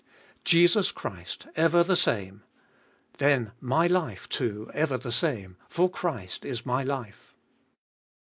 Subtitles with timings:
[0.45, 0.45] 2.
[0.57, 2.41] Jesus Christ ever the Same:
[3.19, 7.35] then my life, too, ever the Same; for Christ is my life.